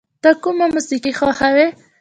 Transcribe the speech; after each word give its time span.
ته 0.21 0.29
کوم 0.43 0.57
موسیقی 0.75 1.11
خوښوې؟ 1.19 1.67